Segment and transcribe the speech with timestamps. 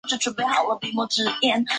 [0.01, 0.01] 担任齐星集团
[0.47, 1.65] 的董事长。